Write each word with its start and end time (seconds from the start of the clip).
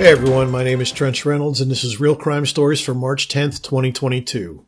Hey 0.00 0.12
everyone, 0.12 0.50
my 0.50 0.64
name 0.64 0.80
is 0.80 0.90
Trench 0.90 1.26
Reynolds 1.26 1.60
and 1.60 1.70
this 1.70 1.84
is 1.84 2.00
Real 2.00 2.16
Crime 2.16 2.46
Stories 2.46 2.80
for 2.80 2.94
March 2.94 3.28
10th, 3.28 3.60
2022. 3.60 4.64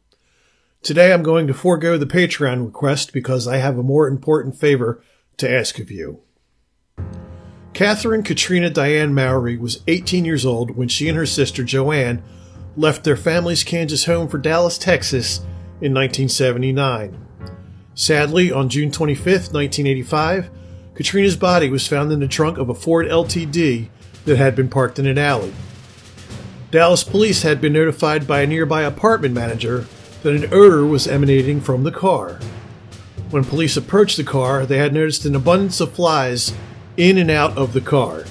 Today 0.83 1.11
I'm 1.11 1.23
going 1.23 1.47
to 1.47 1.55
forego 1.55 1.97
the 1.97 2.05
Patreon 2.05 2.67
request 2.67 3.15
because 3.15 3.49
I 3.49 3.57
have 3.57 3.79
a 3.79 3.83
more 3.83 4.07
important 4.07 4.61
favor 4.61 5.03
to 5.39 5.51
ask 5.51 5.79
of 5.79 5.91
you. 5.91 6.21
Catherine 7.73 8.23
Katrina 8.23 8.69
Diane 8.69 9.15
Mowry 9.15 9.57
was 9.57 9.83
18 9.87 10.27
years 10.27 10.45
old 10.45 10.77
when 10.77 10.89
she 10.89 11.09
and 11.09 11.17
her 11.17 11.25
sister 11.25 11.65
Joanne 11.65 12.23
left 12.77 13.03
their 13.03 13.17
family's 13.17 13.65
Kansas 13.65 14.05
home 14.05 14.29
for 14.29 14.37
Dallas, 14.37 14.77
Texas 14.77 15.39
in 15.81 15.95
1979. 15.95 17.27
Sadly, 17.95 18.53
on 18.53 18.69
June 18.69 18.91
25, 18.91 19.25
1985, 19.55 20.51
Katrina's 20.95 21.37
body 21.37 21.71
was 21.71 21.89
found 21.89 22.13
in 22.13 22.21
the 22.21 22.29
trunk 22.29 22.59
of 22.59 22.69
a 22.69 22.75
Ford 22.75 23.07
LTD 23.07 23.89
that 24.25 24.39
had 24.39 24.55
been 24.55 24.69
parked 24.69 24.99
in 24.99 25.07
an 25.07 25.19
alley. 25.19 25.53
Dallas 26.71 27.05
police 27.05 27.43
had 27.43 27.61
been 27.61 27.73
notified 27.73 28.27
by 28.27 28.43
a 28.43 28.47
nearby 28.47 28.83
apartment 28.83 29.35
manager 29.35 29.87
that 30.23 30.35
an 30.35 30.53
odor 30.53 30.85
was 30.87 31.07
emanating 31.07 31.61
from 31.61 31.85
the 31.85 31.93
car. 31.93 32.39
When 33.31 33.45
police 33.45 33.77
approached 33.77 34.17
the 34.17 34.25
car, 34.25 34.65
they 34.65 34.79
had 34.79 34.93
noticed 34.93 35.25
an 35.25 35.35
abundance 35.35 35.81
of 35.81 35.93
flies 35.93 36.53
in 36.97 37.19
and 37.19 37.31
out 37.31 37.57
of 37.57 37.73
the 37.73 37.81
car. 37.81 38.25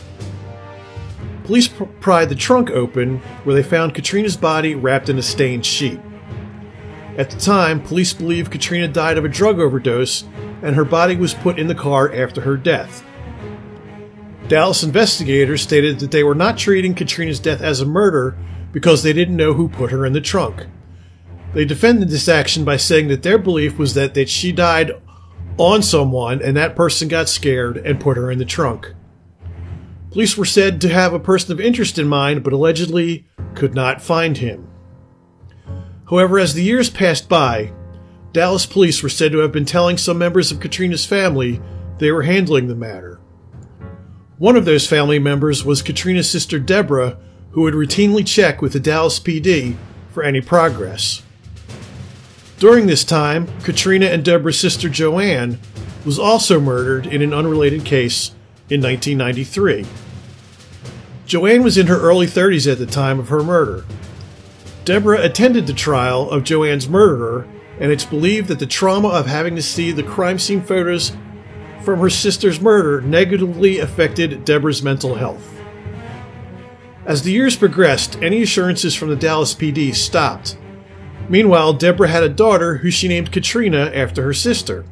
Police 1.43 1.67
pr- 1.67 1.83
pried 1.83 2.29
the 2.29 2.35
trunk 2.35 2.69
open, 2.69 3.17
where 3.43 3.55
they 3.55 3.63
found 3.63 3.93
Katrina's 3.93 4.37
body 4.37 4.75
wrapped 4.75 5.09
in 5.09 5.17
a 5.17 5.23
stained 5.23 5.65
sheet. 5.65 5.99
At 7.17 7.29
the 7.29 7.39
time, 7.39 7.81
police 7.81 8.13
believe 8.13 8.49
Katrina 8.49 8.87
died 8.87 9.17
of 9.17 9.25
a 9.25 9.29
drug 9.29 9.59
overdose 9.59 10.23
and 10.61 10.75
her 10.75 10.85
body 10.85 11.15
was 11.15 11.33
put 11.33 11.59
in 11.59 11.67
the 11.67 11.75
car 11.75 12.11
after 12.13 12.41
her 12.41 12.57
death. 12.57 13.03
Dallas 14.51 14.83
investigators 14.83 15.61
stated 15.61 15.99
that 15.99 16.11
they 16.11 16.25
were 16.25 16.35
not 16.35 16.57
treating 16.57 16.93
Katrina's 16.93 17.39
death 17.39 17.61
as 17.61 17.79
a 17.79 17.85
murder 17.85 18.37
because 18.73 19.01
they 19.01 19.13
didn't 19.13 19.37
know 19.37 19.53
who 19.53 19.69
put 19.69 19.91
her 19.91 20.05
in 20.05 20.11
the 20.11 20.19
trunk. 20.19 20.67
They 21.53 21.63
defended 21.63 22.09
this 22.09 22.27
action 22.27 22.65
by 22.65 22.75
saying 22.75 23.07
that 23.07 23.23
their 23.23 23.37
belief 23.37 23.79
was 23.79 23.93
that, 23.93 24.13
that 24.15 24.27
she 24.27 24.51
died 24.51 24.91
on 25.57 25.81
someone 25.81 26.41
and 26.41 26.57
that 26.57 26.75
person 26.75 27.07
got 27.07 27.29
scared 27.29 27.77
and 27.77 28.01
put 28.01 28.17
her 28.17 28.29
in 28.29 28.39
the 28.39 28.43
trunk. 28.43 28.93
Police 30.11 30.35
were 30.35 30.43
said 30.43 30.81
to 30.81 30.89
have 30.89 31.13
a 31.13 31.17
person 31.17 31.53
of 31.53 31.61
interest 31.61 31.97
in 31.97 32.09
mind, 32.09 32.43
but 32.43 32.51
allegedly 32.51 33.25
could 33.55 33.73
not 33.73 34.01
find 34.01 34.35
him. 34.35 34.69
However, 36.09 36.37
as 36.39 36.55
the 36.55 36.63
years 36.63 36.89
passed 36.89 37.29
by, 37.29 37.71
Dallas 38.33 38.65
police 38.65 39.01
were 39.01 39.07
said 39.07 39.31
to 39.31 39.37
have 39.37 39.53
been 39.53 39.63
telling 39.63 39.97
some 39.97 40.17
members 40.17 40.51
of 40.51 40.59
Katrina's 40.59 41.05
family 41.05 41.61
they 41.99 42.11
were 42.11 42.23
handling 42.23 42.67
the 42.67 42.75
matter. 42.75 43.21
One 44.41 44.55
of 44.55 44.65
those 44.65 44.87
family 44.87 45.19
members 45.19 45.63
was 45.63 45.83
Katrina's 45.83 46.27
sister 46.27 46.57
Deborah, 46.57 47.15
who 47.51 47.61
would 47.61 47.75
routinely 47.75 48.25
check 48.25 48.59
with 48.59 48.73
the 48.73 48.79
Dallas 48.79 49.19
PD 49.19 49.75
for 50.09 50.23
any 50.23 50.41
progress. 50.41 51.21
During 52.57 52.87
this 52.87 53.03
time, 53.03 53.47
Katrina 53.61 54.07
and 54.07 54.25
Deborah's 54.25 54.59
sister 54.59 54.89
Joanne 54.89 55.59
was 56.03 56.17
also 56.17 56.59
murdered 56.59 57.05
in 57.05 57.21
an 57.21 57.35
unrelated 57.35 57.85
case 57.85 58.29
in 58.67 58.81
1993. 58.81 59.85
Joanne 61.27 61.61
was 61.61 61.77
in 61.77 61.85
her 61.85 62.01
early 62.01 62.25
30s 62.25 62.71
at 62.71 62.79
the 62.79 62.87
time 62.87 63.19
of 63.19 63.29
her 63.29 63.43
murder. 63.43 63.85
Deborah 64.85 65.21
attended 65.21 65.67
the 65.67 65.73
trial 65.73 66.27
of 66.31 66.43
Joanne's 66.43 66.89
murderer, 66.89 67.47
and 67.79 67.91
it's 67.91 68.05
believed 68.05 68.47
that 68.47 68.57
the 68.57 68.65
trauma 68.65 69.09
of 69.09 69.27
having 69.27 69.55
to 69.55 69.61
see 69.61 69.91
the 69.91 70.01
crime 70.01 70.39
scene 70.39 70.63
photos 70.63 71.11
from 71.83 71.99
her 71.99 72.09
sister's 72.09 72.61
murder 72.61 73.01
negatively 73.01 73.79
affected 73.79 74.45
Deborah's 74.45 74.83
mental 74.83 75.15
health. 75.15 75.61
As 77.05 77.23
the 77.23 77.31
years 77.31 77.55
progressed, 77.55 78.21
any 78.21 78.43
assurances 78.43 78.93
from 78.93 79.09
the 79.09 79.15
Dallas 79.15 79.55
PD 79.55 79.93
stopped. 79.95 80.57
Meanwhile, 81.29 81.73
Deborah 81.73 82.07
had 82.07 82.23
a 82.23 82.29
daughter 82.29 82.77
who 82.77 82.91
she 82.91 83.07
named 83.07 83.31
Katrina 83.31 83.91
after 83.93 84.21
her 84.23 84.33
sister. 84.33 84.85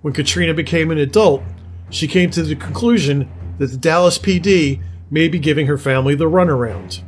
When 0.00 0.14
Katrina 0.14 0.54
became 0.54 0.90
an 0.90 0.98
adult, 0.98 1.42
she 1.90 2.08
came 2.08 2.30
to 2.30 2.42
the 2.42 2.56
conclusion 2.56 3.30
that 3.58 3.66
the 3.66 3.76
Dallas 3.76 4.18
PD 4.18 4.80
may 5.10 5.28
be 5.28 5.38
giving 5.38 5.66
her 5.66 5.76
family 5.76 6.14
the 6.14 6.30
runaround. 6.30 7.02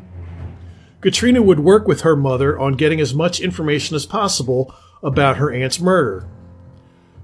Katrina 1.00 1.42
would 1.42 1.60
work 1.60 1.88
with 1.88 2.02
her 2.02 2.16
mother 2.16 2.58
on 2.58 2.74
getting 2.74 3.00
as 3.00 3.14
much 3.14 3.40
information 3.40 3.96
as 3.96 4.06
possible 4.06 4.74
about 5.02 5.38
her 5.38 5.50
aunt's 5.50 5.80
murder. 5.80 6.26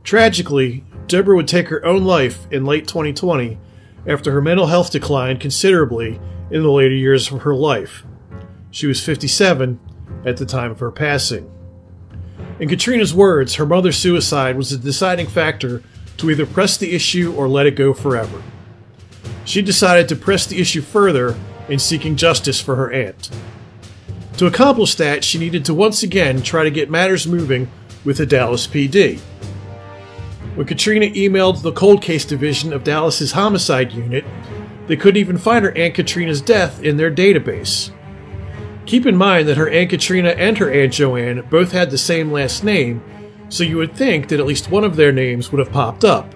Tragically, 0.02 0.84
Deborah 1.10 1.34
would 1.34 1.48
take 1.48 1.68
her 1.68 1.84
own 1.84 2.04
life 2.04 2.46
in 2.52 2.64
late 2.64 2.86
2020 2.86 3.58
after 4.06 4.30
her 4.30 4.40
mental 4.40 4.68
health 4.68 4.92
declined 4.92 5.40
considerably 5.40 6.20
in 6.52 6.62
the 6.62 6.70
later 6.70 6.94
years 6.94 7.32
of 7.32 7.42
her 7.42 7.54
life. 7.54 8.04
She 8.70 8.86
was 8.86 9.04
57 9.04 9.80
at 10.24 10.36
the 10.36 10.46
time 10.46 10.70
of 10.70 10.78
her 10.78 10.92
passing. 10.92 11.50
In 12.60 12.68
Katrina's 12.68 13.12
words, 13.12 13.56
her 13.56 13.66
mother's 13.66 13.98
suicide 13.98 14.56
was 14.56 14.70
a 14.70 14.78
deciding 14.78 15.26
factor 15.26 15.82
to 16.18 16.30
either 16.30 16.46
press 16.46 16.76
the 16.76 16.94
issue 16.94 17.34
or 17.36 17.48
let 17.48 17.66
it 17.66 17.74
go 17.74 17.92
forever. 17.92 18.40
She 19.44 19.62
decided 19.62 20.08
to 20.10 20.16
press 20.16 20.46
the 20.46 20.60
issue 20.60 20.80
further 20.80 21.36
in 21.68 21.80
seeking 21.80 22.14
justice 22.14 22.60
for 22.60 22.76
her 22.76 22.92
aunt. 22.92 23.30
To 24.36 24.46
accomplish 24.46 24.94
that, 24.94 25.24
she 25.24 25.38
needed 25.38 25.64
to 25.64 25.74
once 25.74 26.04
again 26.04 26.40
try 26.40 26.62
to 26.62 26.70
get 26.70 26.88
matters 26.88 27.26
moving 27.26 27.68
with 28.04 28.18
the 28.18 28.26
Dallas 28.26 28.68
PD. 28.68 29.20
When 30.60 30.66
Katrina 30.66 31.06
emailed 31.06 31.62
the 31.62 31.72
cold 31.72 32.02
case 32.02 32.26
division 32.26 32.74
of 32.74 32.84
Dallas's 32.84 33.32
homicide 33.32 33.92
unit, 33.92 34.26
they 34.88 34.96
couldn't 34.96 35.18
even 35.18 35.38
find 35.38 35.64
her 35.64 35.74
Aunt 35.74 35.94
Katrina's 35.94 36.42
death 36.42 36.82
in 36.82 36.98
their 36.98 37.10
database. 37.10 37.90
Keep 38.84 39.06
in 39.06 39.16
mind 39.16 39.48
that 39.48 39.56
her 39.56 39.70
Aunt 39.70 39.88
Katrina 39.88 40.28
and 40.28 40.58
her 40.58 40.70
Aunt 40.70 40.92
Joanne 40.92 41.48
both 41.48 41.72
had 41.72 41.90
the 41.90 41.96
same 41.96 42.30
last 42.30 42.62
name, 42.62 43.02
so 43.48 43.64
you 43.64 43.78
would 43.78 43.96
think 43.96 44.28
that 44.28 44.38
at 44.38 44.44
least 44.44 44.70
one 44.70 44.84
of 44.84 44.96
their 44.96 45.12
names 45.12 45.50
would 45.50 45.60
have 45.60 45.72
popped 45.72 46.04
up. 46.04 46.34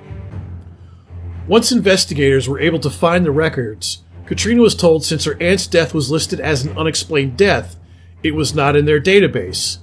Once 1.47 1.71
investigators 1.71 2.49
were 2.49 2.61
able 2.61 2.79
to 2.79 2.89
find 2.89 3.27
the 3.27 3.31
records, 3.31 4.05
Katrina 4.25 4.63
was 4.63 4.75
told 4.75 5.05
since 5.05 5.27
her 5.27 5.37
aunt's 5.39 5.67
death 5.67 5.93
was 5.93 6.11
listed 6.11 6.41
as 6.41 6.65
an 6.65 6.79
unexplained 6.79 7.37
death, 7.37 7.77
it 8.23 8.35
was 8.35 8.55
not 8.55 8.75
in 8.75 8.87
their 8.87 9.03
database. 9.03 9.81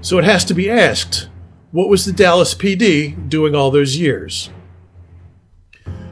So 0.00 0.18
it 0.18 0.24
has 0.24 0.44
to 0.46 0.54
be 0.54 0.68
asked 0.68 1.28
what 1.76 1.90
was 1.90 2.06
the 2.06 2.12
Dallas 2.12 2.54
PD 2.54 3.28
doing 3.28 3.54
all 3.54 3.70
those 3.70 3.98
years? 3.98 4.48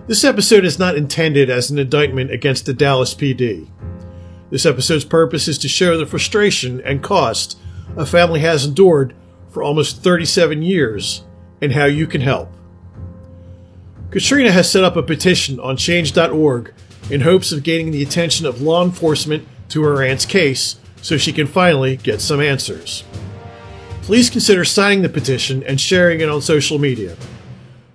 This 0.06 0.22
episode 0.22 0.62
is 0.62 0.78
not 0.78 0.94
intended 0.94 1.48
as 1.48 1.70
an 1.70 1.78
indictment 1.78 2.30
against 2.30 2.66
the 2.66 2.74
Dallas 2.74 3.14
PD. 3.14 3.66
This 4.50 4.66
episode's 4.66 5.06
purpose 5.06 5.48
is 5.48 5.56
to 5.60 5.68
show 5.68 5.96
the 5.96 6.04
frustration 6.04 6.82
and 6.82 7.02
cost 7.02 7.58
a 7.96 8.04
family 8.04 8.40
has 8.40 8.66
endured 8.66 9.14
for 9.48 9.62
almost 9.62 10.02
37 10.02 10.60
years 10.60 11.24
and 11.62 11.72
how 11.72 11.86
you 11.86 12.06
can 12.06 12.20
help. 12.20 12.52
Katrina 14.10 14.52
has 14.52 14.70
set 14.70 14.84
up 14.84 14.96
a 14.96 15.02
petition 15.02 15.58
on 15.58 15.78
change.org 15.78 16.74
in 17.08 17.22
hopes 17.22 17.52
of 17.52 17.62
gaining 17.62 17.90
the 17.90 18.02
attention 18.02 18.44
of 18.44 18.60
law 18.60 18.84
enforcement 18.84 19.48
to 19.70 19.82
her 19.82 20.02
aunt's 20.02 20.26
case 20.26 20.76
so 21.00 21.16
she 21.16 21.32
can 21.32 21.46
finally 21.46 21.96
get 21.96 22.20
some 22.20 22.42
answers. 22.42 23.02
Please 24.04 24.28
consider 24.28 24.66
signing 24.66 25.00
the 25.00 25.08
petition 25.08 25.62
and 25.62 25.80
sharing 25.80 26.20
it 26.20 26.28
on 26.28 26.42
social 26.42 26.78
media. 26.78 27.16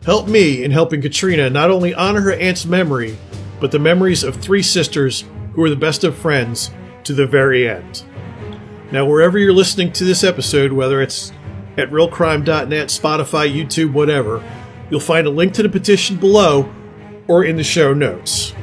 Help 0.03 0.27
me 0.27 0.63
in 0.63 0.71
helping 0.71 1.03
Katrina 1.03 1.51
not 1.51 1.69
only 1.69 1.93
honor 1.93 2.21
her 2.21 2.33
aunt's 2.33 2.65
memory, 2.65 3.15
but 3.59 3.71
the 3.71 3.77
memories 3.77 4.23
of 4.23 4.35
three 4.35 4.63
sisters 4.63 5.23
who 5.53 5.61
were 5.61 5.69
the 5.69 5.75
best 5.75 6.03
of 6.03 6.17
friends 6.17 6.71
to 7.03 7.13
the 7.13 7.27
very 7.27 7.69
end. 7.69 8.03
Now, 8.91 9.05
wherever 9.05 9.37
you're 9.37 9.53
listening 9.53 9.91
to 9.93 10.03
this 10.03 10.23
episode, 10.23 10.71
whether 10.71 10.99
it's 10.99 11.31
at 11.77 11.91
realcrime.net, 11.91 12.87
Spotify, 12.87 13.53
YouTube, 13.53 13.93
whatever, 13.93 14.43
you'll 14.89 14.99
find 14.99 15.27
a 15.27 15.29
link 15.29 15.53
to 15.53 15.63
the 15.63 15.69
petition 15.69 16.17
below 16.17 16.73
or 17.27 17.45
in 17.45 17.55
the 17.55 17.63
show 17.63 17.93
notes. 17.93 18.55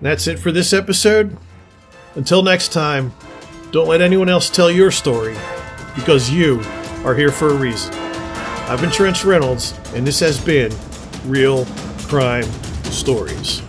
That's 0.00 0.26
it 0.26 0.40
for 0.40 0.50
this 0.50 0.72
episode. 0.72 1.38
Until 2.16 2.42
next 2.42 2.72
time, 2.72 3.12
don't 3.74 3.88
let 3.88 4.00
anyone 4.00 4.28
else 4.28 4.48
tell 4.48 4.70
your 4.70 4.92
story 4.92 5.34
because 5.96 6.30
you 6.30 6.60
are 7.04 7.12
here 7.12 7.32
for 7.32 7.48
a 7.48 7.54
reason. 7.54 7.92
I've 7.92 8.80
been 8.80 8.88
Trench 8.88 9.24
Reynolds, 9.24 9.76
and 9.94 10.06
this 10.06 10.20
has 10.20 10.38
been 10.40 10.72
Real 11.26 11.66
Crime 12.06 12.44
Stories. 12.84 13.62